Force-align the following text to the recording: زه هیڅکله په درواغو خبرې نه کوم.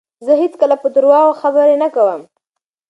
زه 0.25 0.31
هیڅکله 0.41 0.75
په 0.81 0.87
درواغو 0.95 1.39
خبرې 1.41 1.75
نه 1.83 1.87
کوم. 1.95 2.21